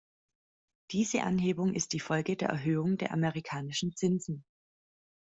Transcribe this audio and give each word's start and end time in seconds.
Diese 0.89 1.21
Anhebung 1.21 1.75
ist 1.75 1.93
die 1.93 1.99
Folge 1.99 2.35
der 2.35 2.49
Erhöhung 2.49 2.97
der 2.97 3.11
amerikanischen 3.11 3.95
Zinsen. 3.95 4.43